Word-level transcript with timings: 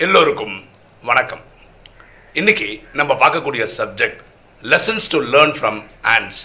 எல்லோருக்கும் 0.00 0.54
வணக்கம். 1.08 1.40
இன்னைக்கு 2.32 2.66
நம்ம 2.98 3.12
பார்க்கக்கூடிய 3.22 3.64
subject 3.78 4.20
lessons 4.62 5.06
to 5.12 5.18
learn 5.32 5.52
from 5.58 5.78
ants 6.12 6.40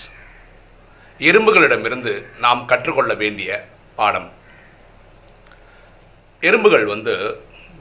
எறும்புகளிடமிருந்து 1.20 2.14
நாம் 2.44 2.66
கற்றுக்கொள்ள 2.72 3.14
வேண்டிய 3.14 3.50
பாடம். 4.00 4.28
எறும்புகள் 6.42 6.86
வந்து 6.86 7.16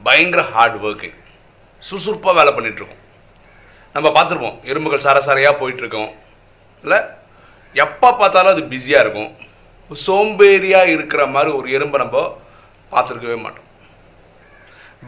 பயங்கர 0.07 0.43
ஹார்ட் 0.53 0.79
ஒர்க்கிங் 0.85 1.17
சுறுசுறுப்பாக 1.83 2.37
வேலை 2.39 2.53
பண்ணிகிட்ருக்கோம் 2.53 3.03
நம்ம 3.93 4.09
பார்த்துருப்போம் 4.17 4.57
எறும்புகள் 4.71 5.05
சரசரையாக 5.07 5.59
போயிட்டுருக்கோம். 5.61 6.11
இல்லை 6.83 7.01
எப்போ 7.73 8.11
பார்த்தாலும் 8.13 8.53
அது 8.55 8.63
பிஸியாக 8.73 9.05
இருக்கும். 9.07 9.31
சோம்பேறியாக 10.07 10.93
இருக்கிற 10.97 11.25
மாதிரி 11.37 11.51
ஒரு 11.59 11.69
எறும்பை 11.77 12.03
நம்ம 12.05 12.27
பார்த்துருக்கவே 12.91 13.39
மாட்டோம். 13.45 13.66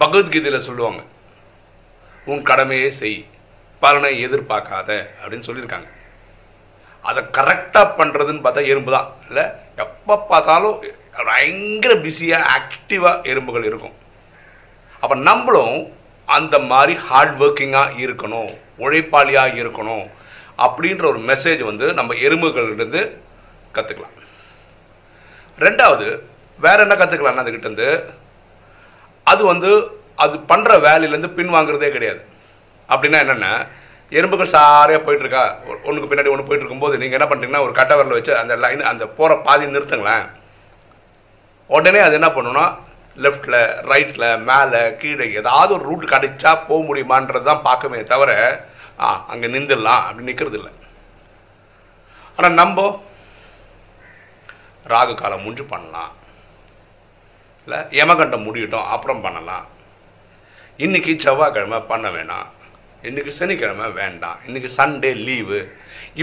பகவத்கீதையில் 0.02 0.68
சொல்லுவாங்க 0.68 1.02
உன் 2.32 2.44
கடமையே 2.50 2.90
செய் 3.00 3.20
பலனை 3.82 4.12
எதிர்பார்க்காத 4.26 4.90
அப்படின்னு 5.22 5.48
சொல்லியிருக்காங்க. 5.48 5.90
அதை 7.06 7.22
கரெக்டாக 7.38 7.96
பண்ணுறதுன்னு 8.00 8.44
பார்த்தா 8.46 8.70
எறும்பு 8.72 8.92
தான். 8.96 9.10
இல்லை 9.30 9.46
எப்போ 9.84 10.16
பார்த்தாலும் 10.32 10.78
பயங்கர 11.30 11.94
பிஸியாக 12.06 12.50
ஆக்டிவாக 12.58 13.24
எறும்புகள் 13.32 13.68
இருக்கும். 13.70 13.96
அப்போ 15.02 15.16
நம்மளும் 15.30 15.78
அந்த 16.28 16.56
மாதிரி 16.72 16.94
ஹார்ட் 17.08 17.38
ஒர்க்கிங்காக 17.44 17.96
இருக்கணும் 18.06 18.52
உழைப்பாளியாக 18.86 19.56
இருக்கணும் 19.64 20.06
அப்படின்ற 20.66 21.04
ஒரு 21.12 21.20
மெசேஜ் 21.32 21.62
வந்து 21.70 21.86
நம்ம 22.00 22.16
எறும்புகள்கிட்டருந்து 22.28 23.02
கற்றுக்கலாம் 23.78 24.16
ரெண்டாவது 25.58 26.08
வேற 26.60 26.78
என்ன 26.86 26.96
கற்றுக்கலாம்னா 27.00 27.44
அதுக்கிட்டேருந்து 27.44 27.90
அது 29.32 29.42
வந்து 29.52 29.70
அது 30.24 30.36
பண்ணுற 30.52 30.72
வேலையிலேருந்து 30.88 31.36
பின் 31.38 31.54
வாங்குறதே 31.56 31.90
கிடையாது. 31.96 32.22
அப்படின்னா 32.94 33.20
என்னென்ன? 33.24 33.48
எறும்புகள் 34.18 34.54
சாரையாக 34.56 35.02
போயிட்டுருக்கா? 35.06 35.44
ஒன்றுக்கு 35.88 36.10
பின்னாடி 36.12 36.32
ஒன்று 36.34 36.46
போயிட்டு 36.48 36.64
இருக்கும்போது 36.64 37.00
நீங்கள் 37.02 37.18
என்ன 37.20 37.28
பண்ணுறீங்கன்னா 37.32 37.66
ஒரு 37.66 37.74
கட்டை 37.80 37.96
வரல 38.00 38.18
வச்சு 38.18 38.34
அந்த 38.42 38.54
லைன் 38.64 38.90
அந்த 38.92 39.04
போகிற 39.18 39.38
பாதி 39.48 39.74
நிறுத்துங்களேன். 39.76 40.26
உடனே 41.70 42.00
அது 42.06 42.18
என்ன 42.20 42.30
பண்ணுன்னா 42.36 42.66
லெஃப்டில் 43.24 43.60
ரைட்டில் 43.92 44.28
மேலே 44.50 44.82
கீழே 45.02 45.26
ஏதாவது 45.40 45.72
ஒரு 45.78 45.84
ரூட் 45.90 46.12
கிடைச்சா 46.14 46.52
போக 46.68 46.80
முடியுமான்றது 46.90 47.50
தான் 47.50 47.66
பார்க்கவே 47.68 48.00
தவிர 48.12 48.32
ஆ 49.06 49.10
அங்கே 49.32 49.48
நின்றுடலாம் 49.56 50.04
அப்படின்னு 50.06 50.32
நிற்கிறது 50.32 50.58
இல்லை 50.60 50.72
ஆனால் 52.38 52.58
நம்ம 52.62 52.88
ராகு 54.94 55.14
காலம் 55.16 55.44
முடிஞ்சு 55.46 55.66
பண்ணலாம். 55.74 56.12
இல்லை 57.70 57.82
யமகண்டம் 57.98 58.46
முடியட்டும் 58.48 58.88
அப்புறம் 58.94 59.20
பண்ணலாம். 59.24 59.66
இன்னைக்கு 60.86 61.12
செவ்வாய்க்கிழமை 61.26 61.80
பண்ண 61.90 62.08
வேணாம். 62.16 62.48
இன்னைக்கு 63.08 63.32
சனிக்கிழமை 63.40 63.88
வேண்டாம். 64.00 64.38
இன்னைக்கு 64.48 64.70
சண்டே 64.78 65.12
லீவு. 65.28 65.60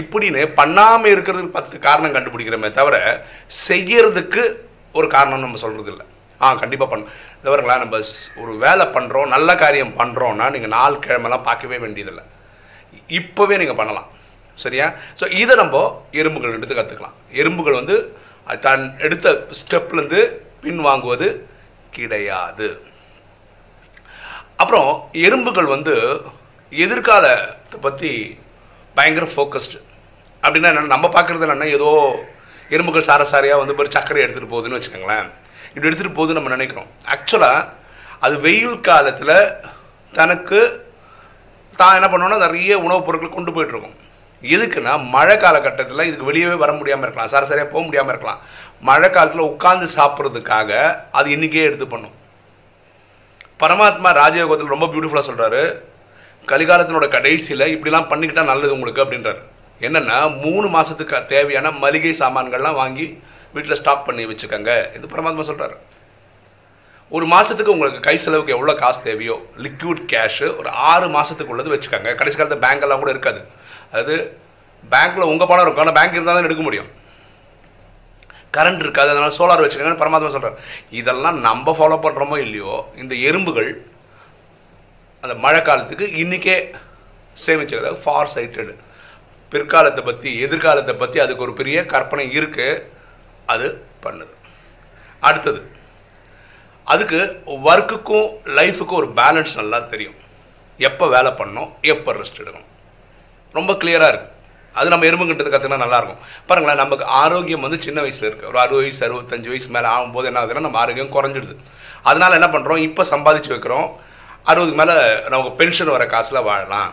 இப்படின்னு 0.01 0.41
பண்ணாமல் 0.57 1.11
இருக்கிறதுக்கு 1.13 1.55
பத்து 1.57 1.75
காரணம் 1.85 2.15
கண்டுபிடிக்கிறோமே 2.15 2.69
தவிர 2.79 2.97
செய்யறதுக்கு 3.67 4.41
ஒரு 4.99 5.07
காரணம் 5.13 5.43
நம்ம 5.45 5.61
சொல்றது 5.63 5.91
இல்லை 5.93 6.05
ஆ 6.41 6.47
கண்டிப்பாக 6.63 6.89
பண்ண 6.91 7.05
தவிரங்களா 7.45 7.77
நம்ம 7.83 8.01
ஒரு 8.41 8.55
வேலை 8.65 8.87
பண்ணுறோம் 8.97 9.31
நல்ல 9.35 9.55
காரியம் 9.61 9.93
பண்ணுறோன்னா 10.01 10.47
நீங்கள் 10.55 10.73
நாள் 10.77 11.03
கிழமெல்லாம் 11.05 11.47
பார்க்கவே 11.47 11.79
வேண்டியதில்லை. 11.83 12.25
இப்போவே 13.19 13.57
நீங்கள் 13.61 13.79
பண்ணலாம். 13.79 14.09
சரியா? 14.65 14.89
ஸோ 15.21 15.25
இதை 15.43 15.55
நம்ம 15.61 15.85
எறும்புகள் 16.19 16.57
எடுத்து 16.57 16.77
கற்றுக்கலாம் 16.81 17.15
எறும்புகள் 17.41 17.79
வந்து 17.79 17.97
தன் 18.67 18.85
எடுத்த 19.05 19.27
ஸ்டெப்லேருந்து 19.61 20.21
பின் 20.61 20.85
வாங்குவது 20.85 21.27
கிடையாது. 21.91 22.85
அப்புறம் 24.55 25.09
எறும்புகள் 25.11 25.65
வந்து 25.65 26.21
எதிர்காலத்தை 26.69 27.79
பற்றி 27.79 28.39
பயங்கர 28.95 29.25
ஃபோக்கஸ்டு 29.25 29.79
அப்படின்னா 30.41 30.67
என்ன 30.67 30.81
நம்ம 30.81 31.07
பார்க்குறது 31.07 31.45
என்னென்னா 31.47 31.67
ஏதோ 31.69 31.89
எறும்புகள் 32.69 33.01
சார 33.01 33.23
சாரியாக 33.23 33.57
வந்து 33.57 33.75
ஒரு 33.75 33.91
சர்க்கரை 33.91 34.23
எடுத்துகிட்டு 34.23 34.53
போகுதுன்னு 34.53 34.79
வச்சுக்கோங்களேன். 34.79 35.29
இப்படி 35.73 35.95
எடுத்துகிட்டு 35.95 36.17
போகுதுன்னு 36.17 36.39
நம்ம 36.39 36.49
நினைக்கிறோம். 36.49 36.87
ஆக்சுவலாக 37.05 37.69
அது 38.19 38.39
வெயில் 38.39 38.79
காலத்தில் 38.79 39.49
தனக்கு 40.11 40.89
தான் 41.75 42.03
என்ன 42.03 42.07
பண்ணோன்னா 42.07 42.37
நிறைய 42.37 42.79
உணவுப் 42.79 43.05
பொருட்கள் 43.05 43.29
கொண்டு 43.29 43.51
போயிட்டுருக்கோம் 43.51 43.95
எதுக்குன்னா 44.43 45.09
மழை 45.09 45.37
காலகட்டத்தில் 45.37 46.05
இதுக்கு 46.05 46.31
வெளியவே 46.31 46.55
வர 46.55 46.71
முடியாமல் 46.71 47.11
இருக்கலாம். 47.11 47.31
சரசரியாக 47.31 47.65
போக 47.65 47.83
முடியாமல் 47.83 48.09
இருக்கலாம். 48.09 48.41
மழை 48.87 49.09
காலத்தில் 49.09 49.49
உட்காந்து 49.51 49.87
சாப்பிட்றதுக்காக 49.97 50.71
அது 51.17 51.27
இன்னைக்கே 51.35 51.67
எடுத்து 51.67 51.85
பண்ணும். 51.93 52.15
பரமாத்மா 53.61 54.09
ராஜயோகத்தில் 54.21 54.73
ரொம்ப 54.73 54.87
பியூட்டிஃபுல்லாக 54.91 55.29
சொல்கிறாரு 55.29 55.61
கலிகாலத்தினோட 56.51 57.05
கடைசியில் 57.15 57.71
இப்படிலாம் 57.75 58.09
பண்ணிக்கிட்டால் 58.11 58.51
நல்லது 58.51 58.75
உங்களுக்கு 58.77 59.03
அப்படின்றார். 59.03 59.39
என்னென்னா 59.87 60.17
மூணு 60.43 60.67
மாதத்துக்கு 60.75 61.17
தேவையான 61.33 61.71
மளிகை 61.83 62.13
சாமான்கள்லாம் 62.21 62.79
வாங்கி 62.81 63.05
வீட்டில் 63.55 63.79
ஸ்டாப் 63.81 64.05
பண்ணி 64.07 64.23
வச்சுக்கோங்க. 64.31 64.71
இது 64.97 65.11
பரமாத்மா 65.13 65.45
சொல்கிறார் 65.49 65.75
ஒரு 67.15 67.25
மாதத்துக்கு 67.33 67.73
உங்களுக்கு 67.73 67.99
கை 68.07 68.15
செலவுக்கு 68.21 68.55
எவ்வளோ 68.55 68.73
காசு 68.83 68.99
தேவையோ 69.07 69.35
லிக்விட் 69.65 70.01
கேஷு 70.13 70.47
ஒரு 70.59 70.69
ஆறு 70.91 71.07
மாதத்துக்கு 71.17 71.53
உள்ளது 71.53 71.73
வச்சுக்கோங்க. 71.73 72.09
கடைசி 72.19 72.37
காலத்தில் 72.37 72.63
பேங்க் 72.65 72.85
எல்லாம் 72.85 73.01
கூட 73.03 73.11
இருக்காது. 73.15 73.41
அதாவது 73.91 74.15
பேங்க்கில் 74.93 75.29
உங்கள் 75.31 75.49
பணம் 75.51 75.65
இருக்கும். 75.65 75.85
ஆனால் 75.85 75.97
பேங்க் 75.99 76.15
இருந்தால் 76.17 76.37
தான் 76.39 76.49
எடுக்க 76.49 76.63
முடியும். 76.67 76.89
கரண்ட் 78.57 78.83
இருக்காது 78.85 79.13
அதனால 79.13 79.35
சோலார் 79.39 79.63
வச்சுக்கோங்கன்னு 79.63 80.03
பரமாத்மா 80.03 80.33
சொல்கிறார் 80.35 80.57
இதெல்லாம் 80.99 81.37
நம்ம 81.47 81.75
ஃபாலோ 81.77 81.99
பண்ணுறோமோ 82.05 82.37
இல்லையோ 82.47 82.75
இந்த 83.03 83.13
எறும்புகள் 83.29 83.71
அந்த 85.23 85.35
மழை 85.45 85.61
காலத்துக்கு 85.69 86.05
இன்னைக்கே 86.23 86.57
சேமிச்சுக்கிறது 87.45 88.03
ஃபார் 88.03 88.33
சைட்டடு 88.35 88.73
பிற்காலத்தை 89.51 90.01
பற்றி 90.07 90.29
எதிர்காலத்தை 90.45 90.93
பற்றி 91.01 91.17
அதுக்கு 91.23 91.43
ஒரு 91.45 91.53
பெரிய 91.59 91.77
கற்பனை 91.93 92.23
இருக்குது 92.39 92.81
அது 93.53 93.67
பண்ணுது. 94.05 94.33
அடுத்தது 95.27 95.61
அதுக்கு 96.93 97.19
ஒர்க்குக்கும் 97.69 98.27
லைஃபுக்கும் 98.57 98.99
ஒரு 99.01 99.09
பேலன்ஸ் 99.19 99.53
நல்லா 99.59 99.79
தெரியும். 99.93 100.17
எப்போ 100.89 101.05
வேலை 101.15 101.31
பண்ணணும் 101.39 101.69
எப்போ 101.93 102.09
ரெஸ்ட் 102.19 102.41
எடுக்கணும். 102.41 102.71
ரொம்ப 103.57 103.73
கிளியராக 103.81 104.11
இருக்குது 104.13 104.35
அது 104.79 104.91
நம்ம 104.93 105.07
எறும்புங்கிட்டது 105.09 105.51
கற்றுனா 105.53 105.77
நல்லாயிருக்கும். 105.83 106.21
பாருங்களேன் 106.49 106.81
நமக்கு 106.83 107.05
ஆரோக்கியம் 107.23 107.65
வந்து 107.65 107.79
சின்ன 107.85 107.99
வயசில் 108.05 108.27
இருக்குது 108.29 108.49
ஒரு 108.51 108.59
அறுபது 108.63 108.83
வயசு 108.85 109.01
அறுபத்தஞ்சு 109.07 109.51
வயசு 109.53 109.69
மேலே 109.75 109.89
ஆகும்போது 109.95 110.29
என்ன 110.29 110.41
ஆகுதுன்னா 110.41 110.65
நம்ம 110.67 110.79
ஆரோக்கியம் 110.83 111.13
குறைஞ்சிடுது. 111.17 111.55
அதனால 112.09 112.37
என்ன 112.39 112.49
பண்ணுறோம் 112.55 112.81
இப்போ 112.87 113.05
சம்பாதிச்சு 113.13 113.53
வைக்கிறோம். 113.53 113.87
அறுபதுக்கு 114.51 114.79
மேலே 114.81 114.95
நமக்கு 115.33 115.51
பென்ஷன் 115.59 115.93
வர 115.95 116.03
காசில் 116.15 116.45
வாழலாம். 116.49 116.91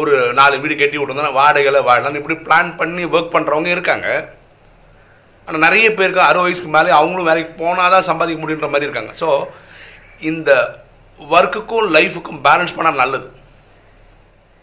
ஒரு 0.00 0.14
நாலு 0.38 0.54
வீடு 0.62 0.74
கட்டி 0.80 0.96
விட்டுருந்தோம்னா 0.98 1.36
வாடகையில் 1.40 1.86
வாழலாம் 1.90 2.18
இப்படி 2.20 2.36
பிளான் 2.46 2.72
பண்ணி 2.80 3.04
ஒர்க் 3.14 3.34
பண்ணுறவங்க 3.34 3.70
இருக்காங்க. 3.76 4.08
ஆனால் 5.48 5.64
நிறைய 5.66 5.86
பேருக்கு 5.98 6.28
அறுபது 6.28 6.46
வயசுக்கு 6.46 6.74
மேலே 6.76 6.90
அவங்களும் 6.98 7.28
வேலைக்கு 7.30 7.52
போனால் 7.62 7.94
தான் 7.94 8.08
சம்பாதிக்க 8.10 8.40
முடியுன்ற 8.42 8.68
மாதிரி 8.72 8.86
இருக்காங்க. 8.88 9.12
ஸோ 9.22 9.28
இந்த 10.30 10.50
ஒர்க்குக்கும் 11.18 11.90
லைஃபுக்கும் 11.96 12.40
பேலன்ஸ் 12.46 12.76
பண்ணால் 12.76 13.02
நல்லது. 13.02 13.26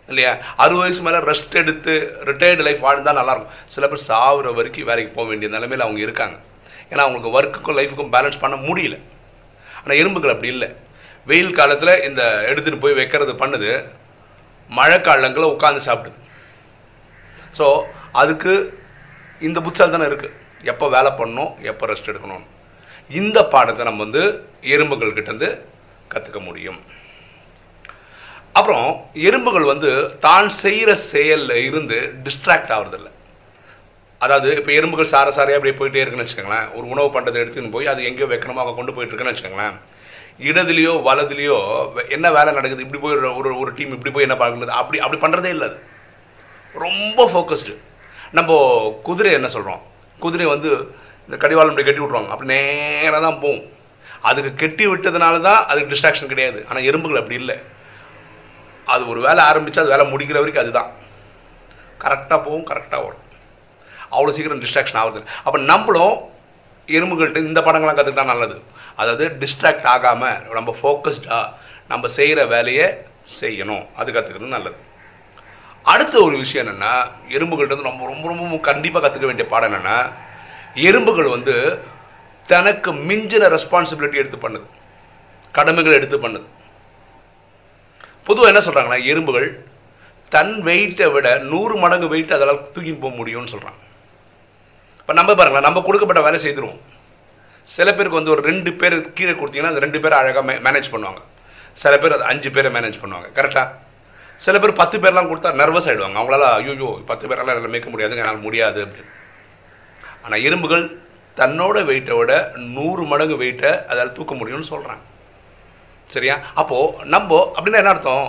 இல்லையா? 0.10 0.32
அறுபது 0.64 0.82
வயசு 0.84 1.02
மேலே 1.08 1.20
ரெஸ்ட் 1.30 1.56
எடுத்து 1.62 1.94
ரிட்டையர்டு 2.30 2.64
லைஃப் 2.68 2.86
வாழ்ந்தால் 2.86 3.20
நல்லாயிருக்கும். 3.20 3.56
சில 3.76 3.88
பேர் 3.92 4.06
சாகுற 4.10 4.48
வரைக்கும் 4.58 4.90
வேலைக்கு 4.90 5.12
போக 5.18 5.28
வேண்டிய 5.32 5.50
நிலைமையில் 5.56 5.86
அவங்க 5.86 6.00
இருக்காங்க. 6.06 6.38
ஏன்னா 6.92 7.04
அவங்களுக்கு 7.06 7.36
ஒர்க்குக்கும் 7.38 7.78
லைஃபுக்கும் 7.80 8.14
பேலன்ஸ் 8.16 8.42
பண்ண 8.44 8.56
முடியல. 8.68 8.98
ஆனால் 9.82 10.00
எறும்புகள் 10.02 10.34
அப்படி 10.34 10.52
இல்லை. 10.56 10.70
வெயில் 11.32 11.58
காலத்தில் 11.60 12.02
இந்த 12.08 12.22
எடுத்துகிட்டு 12.50 12.84
போய் 12.86 13.00
வைக்கிறது 13.00 13.34
பண்ணுது. 13.42 13.72
மழை 14.78 14.98
காலங்களில் 15.08 15.54
உட்காந்து 15.56 15.88
சாப்பிடுது. 15.90 16.18
ஸோ 17.58 17.66
அதுக்கு 18.22 18.54
இந்த 19.48 19.60
புத்தால் 19.66 19.94
தானே 19.94 20.06
இருக்குது 20.10 20.36
எப்போ 20.72 20.86
வேலை 20.96 21.12
பண்ணணும் 21.20 21.54
எப்போ 21.72 21.86
ரெஸ்ட் 21.92 22.12
எடுக்கணும் 22.12 22.44
இந்த 23.20 23.40
பாடத்தை 23.54 23.86
நம்ம 23.88 24.02
வந்து 24.06 24.24
எறும்புகள் 24.74 25.16
கிட்டேருந்து 25.16 25.50
கற்றுக்க 26.12 26.40
முடியும். 26.48 26.80
அப்புறம் 28.54 29.10
எறும்புகள் 29.14 29.64
வந்து 29.64 30.18
தான் 30.20 30.50
செய்கிற 30.50 30.96
செயலில் 30.96 31.66
இருந்து 31.66 32.14
டிஸ்ட்ராக்ட் 32.24 32.72
ஆகுறதில்ல 32.72 33.12
அதாவது 34.20 34.56
இப்போ 34.56 34.72
எறும்புகள் 34.72 35.06
சார 35.06 35.32
சாரையாக 35.32 35.68
அப்படியே 35.68 35.76
போயிட்டே 35.80 36.08
இருக்குன்னு 36.08 36.26
வச்சுக்கோங்களேன். 36.26 36.76
ஒரு 36.76 36.90
உணவு 36.90 37.20
பண்டத்தை 37.20 37.34
எடுத்துன்னு 37.34 37.72
போய் 37.72 37.88
அது 37.88 38.04
எங்கேயோ 38.04 38.26
வைக்கணுமோ 38.26 38.54
அங்கே 38.54 38.76
கொண்டு 38.76 38.94
போயிட்டு 38.94 39.16
இருக்குன்னு 39.16 39.34
வச்சுக்கோங்களேன். 39.34 39.74
இடதுலையோ 40.40 40.94
வலதுலையோ 41.02 41.58
என்ன 42.10 42.32
வேலை 42.32 42.54
நடக்குது? 42.54 42.84
இப்படி 42.84 43.02
போய் 43.02 43.16
ஒரு- 43.16 43.38
ஒரு 43.38 43.60
ஒரு 43.60 43.74
டீம் 43.74 43.92
இப்படி 43.92 44.14
போய் 44.14 44.24
என்ன 44.24 44.36
பார்க்குறது 44.36 44.68
அப்படி 44.68 45.00
அப்படி 45.00 45.22
பண்ணுறதே 45.22 45.50
இல்லை 45.50 45.68
அது. 45.68 45.80
ரொம்ப 46.74 47.30
ஃபோக்கஸ்டு 47.34 47.78
நம்ம 48.32 49.00
குதிரை 49.04 49.32
என்ன 49.32 49.48
சொல்கிறோம் 49.48 49.82
குதிரை 50.20 50.46
வந்து 50.46 50.70
இந்த 51.26 51.38
கடிவாளம் 51.38 51.78
இப்படி 51.78 51.96
கட்டி 51.96 52.02
விட்ருவாங்க 52.02 52.28
அப்படி 52.28 52.54
நேராக 52.54 53.20
தான் 53.20 53.40
போகும். 53.40 53.72
அதுக்கு 54.22 54.54
கெட்டி 54.56 54.88
விட்டதுனால 54.88 55.40
தான் 55.40 55.66
அதுக்கு 55.68 55.96
டிஸ்ட்ராக்ஷன் 55.96 56.26
கிடையாது. 56.26 56.66
ஆனால் 56.70 56.84
எறும்புகள் 56.84 57.18
அப்படி 57.18 57.40
இல்லை. 57.40 57.60
அது 58.92 59.04
ஒரு 59.12 59.20
வேலை 59.26 59.42
ஆரம்பித்து 59.50 59.82
அது 59.82 59.94
வேலை 59.94 60.06
முடிக்கிற 60.12 60.38
வரைக்கும் 60.42 60.64
அதுதான். 60.64 60.90
கரெக்டாக 62.04 62.40
போகும் 62.46 62.68
கரெக்டாக 62.70 63.02
வரும் 63.08 63.24
அவ்வளோ 64.14 64.34
சீக்கிரம் 64.36 64.64
டிஸ்ட்ராக்ஷன் 64.64 65.02
ஆகுது 65.02 65.20
அப்போ 65.46 65.58
நம்மளும் 65.72 66.16
எறும்புகள்கிட்ட 66.88 67.42
இந்த 67.50 67.60
படங்கள்லாம் 67.68 68.00
கற்றுக்கிட்டா 68.00 68.32
நல்லது. 68.32 68.56
அதாவது 69.02 69.26
டிஸ்ட்ராக்ட் 69.42 69.88
ஆகாமல் 69.94 70.40
நம்ம 70.58 70.74
ஃபோக்கஸ்டாக 70.80 71.46
நம்ம 71.92 72.08
செய்கிற 72.18 72.40
வேலையை 72.56 72.88
செய்யணும். 73.40 73.86
அது 74.00 74.10
கற்றுக்கிறது 74.16 74.56
நல்லது. 74.58 74.78
அடுத்த 75.94 76.16
ஒரு 76.28 76.36
விஷயம் 76.44 76.64
என்னென்னா 76.64 76.94
எறும்புகள்கிட்ட 77.38 77.76
வந்து 77.76 77.90
ரொம்ப 77.90 78.04
ரொம்ப 78.12 78.28
ரொம்ப 78.32 78.60
கண்டிப்பாக 78.70 79.02
கற்றுக்க 79.04 79.28
வேண்டிய 79.30 79.48
பாடம் 79.54 79.70
என்னென்னா 79.70 79.98
எறும்புகள் 80.90 81.34
வந்து 81.36 81.56
தனக்கு 82.52 82.92
மிஞ்சின 83.10 83.50
ரெஸ்பான்சிபிலிட்டி 83.56 84.22
எடுத்து 84.22 84.40
பண்ணுது. 84.46 84.68
கடமைகள் 85.58 85.98
எடுத்து 86.00 86.18
பண்ணுது. 86.26 86.48
பொதுவாக 88.28 88.52
என்ன 88.52 88.62
சொல்கிறாங்கன்னா 88.66 89.00
எறும்புகள் 89.12 89.48
தன் 90.36 90.56
வெயிட்டை 90.68 91.08
விட 91.16 91.28
நூறு 91.52 91.76
மடங்கு 91.84 92.08
வெயிட் 92.14 92.36
அதெல்லாம் 92.38 92.62
தூக்கின்னு 92.74 93.04
போக 93.04 93.14
முடியும்னு 93.20 93.54
சொல்கிறாங்க 93.54 93.80
இப்போ 95.00 95.14
நம்ம 95.20 95.32
பாருங்களேன் 95.40 95.68
நம்ம 95.68 95.82
கொடுக்கப்பட்ட 95.88 96.22
வேலை 96.26 96.38
செய்திருவோம். 96.44 96.82
சில 97.68 97.88
பேருக்கு 97.96 98.20
வந்து 98.20 98.34
ஒரு 98.36 98.42
ரெண்டு 98.50 98.72
பேர் 98.80 98.96
கீழே 99.18 99.34
கொடுத்தீங்கன்னா 99.34 99.72
அந்த 99.74 99.82
ரெண்டு 99.86 100.00
பேர் 100.04 100.20
அழகாக 100.20 100.44
மே 100.48 100.54
மேனேஜ் 100.68 100.90
பண்ணுவாங்க. 100.94 101.22
சில 101.82 101.94
பேர் 102.02 102.16
அது 102.18 102.26
அஞ்சு 102.32 102.50
பேரை 102.56 102.70
மேனேஜ் 102.76 103.02
பண்ணுவாங்க. 103.04 103.28
கரெக்டாக 103.38 103.68
சில 104.46 104.60
பேர் 104.62 104.80
பத்து 104.82 104.98
பேர்லாம் 105.04 105.30
கொடுத்தா 105.32 105.50
நர்வஸ் 105.62 105.88
ஆகிடுவாங்க 105.90 106.20
அவங்களால 106.22 106.48
ஐயோ 106.58 106.90
பத்து 107.12 107.28
பேரெல்லாம் 107.30 107.58
எல்லாம் 107.60 107.74
மேய்க்க 107.76 107.94
முடியாதுங்க 107.94 108.24
என்னால் 108.24 108.46
முடியாது 108.48 108.80
அப்படின்னு. 108.86 109.14
ஆனால் 110.26 110.44
எறும்புகள் 110.48 110.86
தன்னோட 111.38 111.78
வெயிட்டை 111.90 112.16
விட 112.20 112.34
நூறு 112.76 113.04
மடங்கு 113.12 113.38
வெயிட்டை 113.44 113.72
அதால் 113.92 114.16
தூக்க 114.18 114.34
முடியும்னு 114.42 114.72
சொல்கிறாங்க 114.74 115.04
சரியா? 116.16 116.36
அப்போது 116.62 117.10
நம்ம 117.14 117.30
அப்படின்னா 117.56 117.82
என்ன 117.82 117.94
அர்த்தம்? 117.96 118.28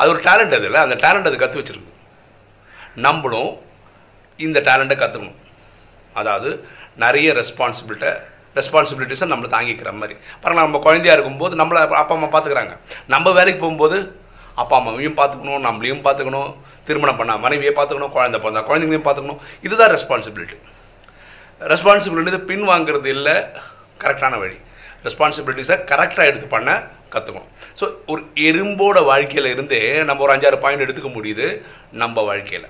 அது 0.00 0.10
ஒரு 0.12 0.20
டேலண்ட் 0.26 0.56
அது 0.58 0.66
இல்லை 0.68 0.80
அந்த 0.86 0.96
டேலண்ட் 1.04 1.28
அது 1.30 1.38
கற்று 1.42 1.60
வச்சுருக்கு 1.60 1.88
நம்மளும் 3.06 3.50
இந்த 4.38 4.58
டேலண்ட்டை 4.68 4.96
கற்றுக்கணும் 5.00 5.38
அதாவது 6.20 6.50
நிறைய 7.04 7.28
ரெஸ்பான்சிபிலிட்ட 7.40 8.08
ரெஸ்பான்சிபிலிட்டிஸை 8.58 9.26
நம்மளை 9.32 9.48
தாங்கிக்கிற 9.54 9.90
மாதிரி. 9.98 10.14
பாருங்கள் 10.42 10.66
நம்ம 10.66 10.80
குழந்தையா 10.86 11.14
இருக்கும்போது 11.16 11.54
நம்மளை 11.60 11.80
அப்பா 12.00 12.14
அம்மா 12.16 12.28
பார்த்துக்கிறாங்க 12.32 12.74
நம்ம 13.14 13.32
வேலைக்கு 13.38 13.60
போகும்போது 13.64 13.98
அப்பா 14.62 14.74
அம்மாவையும் 14.78 15.18
பார்த்துக்கணும் 15.20 15.62
நம்மளையும் 15.66 16.02
பார்த்துக்கணும் 16.06 16.50
திருமணம் 16.88 17.18
பண்ண 17.20 17.32
மனைவியை 17.44 17.72
பார்த்துக்கணும் 17.76 18.14
குழந்தை 18.16 18.38
பிறந்தா 18.40 18.62
குழந்தைங்களையும் 18.68 19.06
பார்த்துக்கணும் 19.06 19.42
இதுதான் 19.66 19.92
ரெஸ்பான்சிபிலிட்டி 19.96 20.56
ரெஸ்பான்சிபிலிட்டி 21.60 22.40
பின் 22.50 22.66
வாங்குறது 22.70 23.08
இல்லை 23.16 23.36
கரெக்டான 24.02 24.34
வழி. 24.38 24.58
ரெஸ்பான்சிபிலிட்டிஸை 25.06 25.76
கரெக்டாக 25.90 26.30
எடுத்து 26.30 26.48
பண்ண 26.54 26.70
கற்றுக்கணும் 27.14 27.50
ஸோ 27.80 27.84
ஒரு 28.12 28.22
எறும்போட 28.48 28.98
வாழ்க்கையில் 29.10 29.52
இருந்தே 29.54 29.80
நம்ம 30.08 30.22
ஒரு 30.26 30.34
அஞ்சாறு 30.34 30.58
பாயிண்ட் 30.64 30.84
எடுத்துக்க 30.86 31.10
முடியுது 31.16 31.46
நம்ம 32.02 32.22
வாழ்க்கையில். 32.30 32.68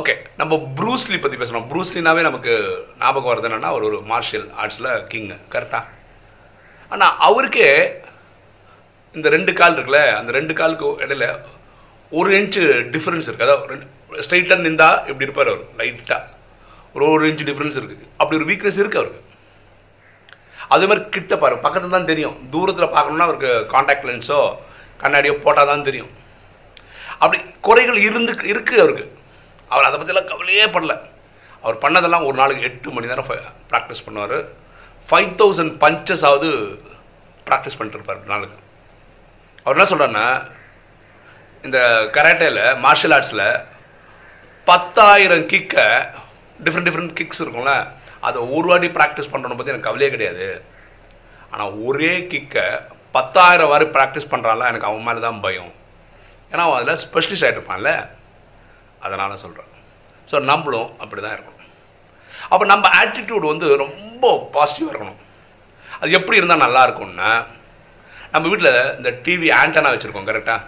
ஓகே 0.00 0.14
நம்ம 0.40 0.56
ப்ரூஸ்லி 0.78 1.18
பற்றி 1.20 1.36
பேசணும். 1.40 1.66
ப்ரூஸ்லினாவே 1.72 2.22
நமக்கு 2.28 2.52
ஞாபகம் 3.02 3.30
வருது 3.32 3.48
என்னன்னா 3.48 3.72
அவர் 3.74 3.88
ஒரு 3.90 3.98
மார்ஷியல் 4.12 4.46
ஆர்ட்ஸில் 4.62 4.90
கிங்கு 5.12 5.36
கரெக்டாக 5.52 5.84
ஆனால் 6.94 7.14
அவருக்கே 7.28 7.68
இந்த 9.14 9.28
ரெண்டு 9.36 9.52
கால் 9.60 9.76
இருக்குல்ல 9.76 10.00
அந்த 10.20 10.30
ரெண்டு 10.38 10.54
காலுக்கு 10.60 10.88
இடையில 11.04 11.26
ஒரு 12.12 12.30
இன்ச்சு 12.38 12.64
டிஃப்ரென்ஸ் 12.94 13.28
இருக்குது 13.28 13.46
அதாவது 13.48 13.70
ரெண்டு 13.72 13.86
ஸ்ட்ரைட்டாக 14.24 14.64
நின்றா 14.66 14.88
இப்படி 15.10 15.26
இருப்பார் 15.26 15.50
அவர்? 15.52 15.64
லைட்டாக 15.78 16.22
ஒரு 16.94 17.06
ஒரு 17.14 17.28
இன்ச்சு 17.30 17.46
டிஃப்ரென்ஸ் 17.50 17.78
இருக்குது 17.80 18.08
அப்படி 18.20 18.38
ஒரு 18.40 18.48
வீக்னஸ் 18.50 18.80
இருக்குது 18.82 19.02
அவருக்கு. 19.02 19.22
அதே 20.74 20.84
மாதிரி 20.90 21.02
கிட்ட 21.14 21.34
பாரு 21.42 21.56
பக்கத்தில் 21.64 21.96
தான் 21.96 22.10
தெரியும். 22.12 22.36
தூரத்தில் 22.52 22.94
பார்க்கணுன்னா 22.96 23.26
அவருக்கு 23.28 23.52
காண்டாக்ட் 23.72 24.06
லென்ஸோ 24.08 24.38
கண்ணாடியோ 25.02 25.34
போட்டால் 25.44 25.70
தான் 25.70 25.86
தெரியும். 25.88 26.12
அப்படி 27.22 27.38
குறைகள் 27.66 27.98
இருந்து 28.08 28.32
இருக்குது 28.52 28.82
அவருக்கு. 28.84 29.06
அவர் 29.72 29.88
அதை 29.88 29.98
பற்றிலாம் 30.00 30.30
கவலையே 30.32 30.66
பண்ணல 30.76 30.94
அவர் 31.64 31.82
பண்ணதெல்லாம் 31.84 32.26
ஒரு 32.28 32.36
நாளைக்கு 32.40 32.66
எட்டு 32.68 32.94
மணி 32.94 33.10
நேரம் 33.12 33.30
ப்ராக்டிஸ் 33.70 34.04
பண்ணுவார். 34.06 34.36
ஃபைவ் 35.10 35.30
தௌசண்ட் 35.40 35.74
பஞ்சஸ் 35.84 36.24
ஆகுது 36.30 36.50
ப்ராக்டிஸ் 37.48 37.76
பண்ணிட்டு 37.78 37.98
இருப்பார் 37.98 38.32
நாளுக்கு. 38.32 38.58
அவர் 39.62 39.76
என்ன 39.76 39.86
சொல்கிறாருன்னா 39.92 40.26
இந்த 41.66 41.78
கராட்டேல 42.16 42.62
மார்ஷியல் 42.84 43.14
ஆர்ட்ஸில் 43.16 43.46
பத்தாயிரம் 44.66 45.46
கிக்கை 45.52 45.86
டிஃப்ரெண்ட் 46.64 46.88
டிஃப்ரெண்ட் 46.88 47.14
கிக்ஸ் 47.18 47.42
இருக்கும்ல. 47.44 47.74
அதை 48.28 48.38
ஒரு 48.56 48.66
வாட்டி 48.70 48.88
ப்ராக்டிஸ் 48.98 49.30
பண்ணுறோன்னு 49.32 49.58
பற்றி 49.58 49.72
எனக்கு 49.72 49.88
கவலையே 49.88 50.10
கிடையாது. 50.14 50.46
ஆனால் 51.52 51.72
ஒரே 51.86 52.12
கிக்கை 52.32 52.66
பத்தாயிரம் 53.16 53.70
வாரி 53.72 53.86
ப்ராக்டிஸ் 53.96 54.30
பண்ணுறான்ல 54.32 54.68
எனக்கு 54.70 54.88
அவன் 54.90 55.06
மேலே 55.08 55.20
தான் 55.26 55.42
பயம். 55.46 55.72
ஏன்னா 56.50 56.62
அவன் 56.66 56.78
அதில் 56.78 57.02
ஸ்பெஷலிஸ்ட் 57.06 57.46
ஆகிட்டுருப்பான்ல 57.46 57.90
அதனால் 59.06 59.42
சொல்கிறேன் 59.44 59.70
ஸோ 60.30 60.36
நம்மளும் 60.50 60.88
அப்படி 61.02 61.20
தான் 61.20 61.34
இருக்கணும். 61.36 61.60
அப்போ 62.52 62.64
நம்ம 62.72 62.86
ஆட்டிடியூட் 63.00 63.52
வந்து 63.52 63.66
ரொம்ப 63.84 64.24
பாசிட்டிவாக 64.54 64.92
இருக்கணும். 64.92 65.20
அது 66.00 66.16
எப்படி 66.18 66.38
இருந்தால் 66.40 66.64
நல்லா 66.64 66.82
இருக்கும்னா 66.86 67.30
நம்ம 68.32 68.44
வீட்டில் 68.52 68.74
இந்த 68.98 69.10
டிவி 69.26 69.48
ஆண்டனா 69.60 69.92
வச்சுருக்கோம் 69.94 70.28
கரெக்டாக 70.30 70.60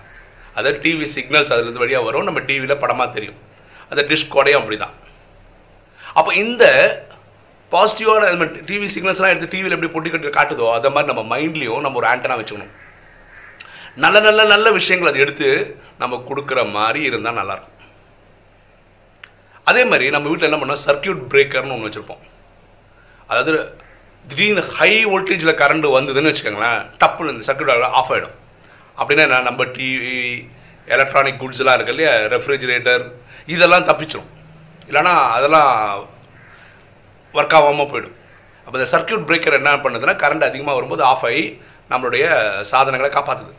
அதாவது 0.57 0.79
டிவி 0.85 1.07
சிக்னல்ஸ் 1.17 1.53
அதுலேருந்து 1.55 1.83
வழியாக 1.85 2.07
வரும். 2.09 2.29
நம்ம 2.29 2.41
டிவியில் 2.51 2.81
படமாக 2.83 3.09
தெரியும். 3.17 3.41
அந்த 3.91 4.03
டிஷ் 4.11 4.33
கொடையும் 4.35 4.61
அப்படி 4.61 4.77
தான் 4.85 4.95
அப்போ 6.19 6.31
இந்த 6.45 6.65
பாசிட்டிவான 7.73 8.49
டிவி 8.69 8.89
சிக்னல்ஸ்லாம் 8.95 9.33
எடுத்து 9.33 9.53
டிவியில் 9.55 9.77
எப்படி 9.77 9.93
பொட்டி 9.95 10.11
கட்டி 10.11 10.31
காட்டுதோ 10.39 10.67
அதை 10.77 10.91
மாதிரி 10.95 11.11
நம்ம 11.13 11.23
மைண்ட்லேயும் 11.33 11.85
நம்ம 11.87 11.99
ஒரு 12.01 12.09
ஆண்டனா 12.13 12.37
வச்சுக்கணும். 12.41 12.75
நல்ல 14.05 14.17
நல்ல 14.27 14.41
நல்ல 14.53 14.67
விஷயங்கள் 14.79 15.11
அதை 15.11 15.21
எடுத்து 15.25 15.49
நம்ம 16.03 16.23
கொடுக்குற 16.29 16.61
மாதிரி 16.77 17.01
இருந்தால் 17.09 17.39
நல்லாயிருக்கும். 17.41 17.75
அதே 19.71 19.83
மாதிரி 19.91 20.07
நம்ம 20.15 20.29
வீட்டில் 20.31 20.49
என்ன 20.49 20.59
பண்ணால் 20.63 20.85
சர்க்கியூட் 20.87 21.23
பிரேக்கர்னு 21.33 21.75
ஒன்று 21.77 21.89
வச்சுருப்போம். 21.89 22.25
அதாவது 23.31 23.53
திடீர்னு 24.31 24.63
ஹை 24.79 24.93
வோல்டேஜில் 25.13 25.59
கரண்ட் 25.63 25.87
வந்ததுன்னு 25.97 26.31
வச்சுக்கோங்களேன் 26.31 26.83
டப்புன்னு 27.03 27.33
இந்த 27.35 27.47
சர்க்கியூட் 27.49 27.95
ஆஃப் 28.01 28.13
ஆகிடும் 28.15 28.37
அப்படின்னா 28.99 29.25
என்ன? 29.29 29.41
நம்ம 29.49 29.65
டிவி 29.77 30.19
எலக்ட்ரானிக் 30.95 31.41
குட்ஸ்லாம் 31.43 31.77
இருக்கு 31.79 31.95
இல்லையா? 31.95 32.13
ரெஃப்ரிஜிரேட்டர் 32.35 33.05
இதெல்லாம் 33.55 33.89
தப்பிச்சிடும் 33.89 34.31
இல்லைனா 34.89 35.15
அதெல்லாம் 35.37 35.73
ஒர்க் 37.39 37.57
ஆகாமல் 37.59 37.91
போயிடும். 37.93 38.17
அப்போ 38.65 38.77
இந்த 38.79 38.89
சர்க்கியூட் 38.95 39.27
பிரேக்கர் 39.29 39.59
என்ன 39.61 39.73
பண்ணுதுன்னா 39.85 40.15
கரண்ட் 40.23 40.49
அதிகமாக 40.51 40.77
வரும்போது 40.79 41.03
ஆஃப் 41.11 41.25
ஆகி 41.29 41.45
நம்மளுடைய 41.91 42.25
சாதனங்களை 42.73 43.11
காப்பாற்றுது 43.17 43.55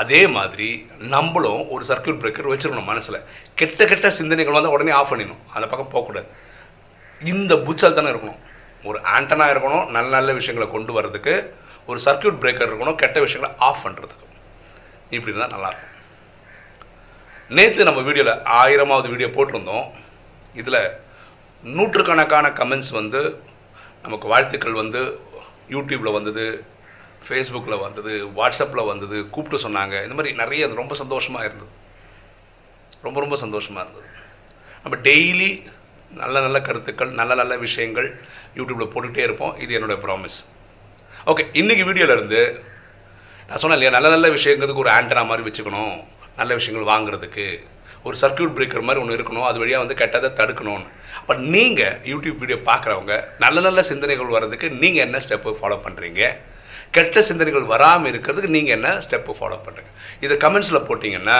அதே 0.00 0.20
மாதிரி 0.36 0.68
நம்மளும் 1.14 1.62
ஒரு 1.74 1.82
சர்க்கியூட் 1.90 2.20
பிரேக்கர் 2.22 2.50
வச்சிருக்கணும் 2.52 2.90
மனசில். 2.90 3.18
கெட்ட 3.60 3.86
கெட்ட 3.90 4.10
சிந்தனைகள் 4.18 4.56
வந்து 4.58 4.72
உடனே 4.74 4.92
ஆஃப் 4.98 5.10
பண்ணிடணும். 5.10 5.42
அந்த 5.54 5.66
பக்கம் 5.72 5.92
போகக்கூடாது. 5.94 6.28
இந்த 7.32 7.52
புச்சல் 7.66 7.96
தானே 7.98 8.10
இருக்கணும். 8.12 8.40
ஒரு 8.88 8.98
ஆண்டனா 9.16 9.46
இருக்கணும் 9.52 9.84
நல்ல 9.96 10.08
நல்ல 10.16 10.30
விஷயங்களை 10.38 10.68
கொண்டு 10.74 10.92
வர்றதுக்கு. 10.98 11.34
ஒரு 11.90 11.98
சர்க்கியூட் 12.06 12.40
பிரேக்கர் 12.42 12.70
இருக்கணும் 12.70 12.98
கெட்ட 13.02 13.20
விஷயங்களை 13.26 13.50
ஆஃப் 13.68 13.84
பண்ணுறதுக்கு 13.84 14.26
இப்படி 15.14 15.32
இருந்தால் 15.32 15.54
நல்லாயிருக்கும் 15.56 15.90
நேற்று 17.56 17.86
நம்ம 17.88 18.02
வீடியோவில் 18.08 18.42
ஆயிரமாவது 18.60 19.08
வீடியோ 19.12 19.28
போட்டிருந்தோம். 19.36 19.86
இதில் 20.60 20.82
நூற்றுக்கணக்கான 21.62 22.46
கமெண்ட்ஸ் 22.60 22.92
வந்து 22.92 23.20
நமக்கு 24.02 24.26
வாழ்த்துக்கள் 24.28 24.80
வந்து 24.82 25.00
யூடியூப்பில் 25.70 26.16
வந்தது 26.18 26.64
ஃபேஸ்புக்கில் 27.26 27.82
வந்தது 27.82 28.12
வாட்ஸ்அப்பில் 28.38 28.88
வந்தது 28.90 29.28
கூப்பிட்டு 29.34 29.58
சொன்னாங்க. 29.66 29.94
இந்த 30.02 30.14
மாதிரி 30.14 30.34
நிறைய 30.34 30.66
அது 30.66 30.74
ரொம்ப 30.74 30.94
சந்தோஷமாக 30.94 31.46
இருந்தது. 31.48 31.70
ரொம்ப 33.06 33.20
ரொம்ப 33.20 33.36
சந்தோஷமாக 33.36 33.84
இருந்தது. 33.84 34.08
நம்ம 34.82 34.98
டெய்லி 35.08 35.50
நல்ல 36.20 36.40
நல்ல 36.40 36.60
கருத்துக்கள் 36.60 37.10
நல்ல 37.20 37.34
நல்ல 37.34 37.56
விஷயங்கள் 37.56 38.08
யூடியூப்பில் 38.56 38.92
போட்டுகிட்டே 38.94 39.22
இருப்போம். 39.28 39.54
இது 39.58 39.74
என்னுடைய 39.74 39.98
ப்ராமிஸ் 40.06 40.38
ஓகே 41.26 41.44
இன்றைக்கி 41.60 41.84
வீடியோவிலேருந்து 41.88 42.60
நான் 43.48 43.60
சொன்னேன் 43.62 43.78
இல்லையா 43.78 43.92
நல்ல 43.96 44.08
நல்ல 44.08 44.28
விஷயங்கிறதுக்கு 44.28 44.84
ஒரு 44.84 44.90
ஆண்டனா 44.90 45.26
மாதிரி 45.26 45.46
வச்சுக்கணும். 45.48 45.94
நல்ல 46.36 46.54
விஷயங்கள் 46.54 46.90
வாங்குறதுக்கு. 46.92 47.46
ஒரு 48.02 48.16
சர்க்கியூட் 48.20 48.54
பிரேக்கர் 48.56 48.86
மாதிரி 48.88 49.02
ஒன்று 49.04 49.16
இருக்கணும். 49.18 49.46
அது 49.48 49.58
வழியாக 49.58 49.84
வந்து 49.84 49.98
கெட்டதை 50.02 50.30
தடுக்கணும்னு. 50.40 50.86
அப்போ 51.22 51.34
நீங்கள் 51.54 51.98
யூடியூப் 52.12 52.40
வீடியோ 52.42 52.58
பார்க்குறவங்க 52.70 53.14
நல்ல 53.42 53.58
நல்ல 53.66 53.80
சிந்தனைகள் 53.90 54.34
வர்றதுக்கு 54.36 54.68
நீங்கள் 54.82 55.04
என்ன 55.06 55.18
ஸ்டெப்பு 55.26 55.50
ஃபாலோ 55.58 55.76
பண்ணுறீங்க 55.84 56.22
கெட்ட 56.96 57.20
சிந்தனைகள் 57.28 57.66
வராமல் 57.74 58.10
இருக்கிறதுக்கு 58.12 58.54
நீங்கள் 58.56 58.76
என்ன 58.78 58.88
ஸ்டெப்பு 59.04 59.34
ஃபாலோ 59.38 59.58
பண்ணுறீங்க 59.66 59.92
இதை 60.24 60.36
கமெண்ட்ஸில் 60.44 60.86
போட்டிங்கன்னா 60.88 61.38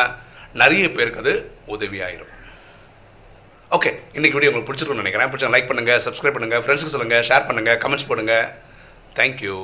நிறைய 0.62 0.87
பேருக்கு 0.97 1.23
அது 1.25 1.35
உதவியாயிரும். 1.75 2.33
ஓகே 3.77 3.91
இன்றைக்கி 4.17 4.37
வீடியோ 4.37 4.51
உங்களுக்கு 4.51 4.71
பிடிச்சிருக்கும்னு 4.71 5.05
நினைக்கிறேன். 5.05 5.31
பிடிச்சா 5.33 5.53
லைக் 5.55 5.71
பண்ணுங்கள் 5.71 6.03
சப்ஸ்கிரைப் 6.07 6.37
பண்ணுங்கள் 6.37 6.62
ஃப்ரெண்ட்ஸுக்கு 6.65 6.95
சொல்லுங்கள் 6.97 7.27
ஷேர் 7.31 7.49
பண்ணுங்கள் 7.49 7.81
கமெண்ட்ஸ் 7.85 8.11
போடுங்க. 8.11 8.37
தேங்க்யூ 9.19 9.57